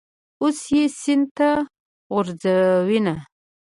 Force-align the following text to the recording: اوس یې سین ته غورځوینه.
اوس 0.41 0.59
یې 0.75 0.83
سین 0.99 1.21
ته 1.37 1.49
غورځوینه. 2.13 3.15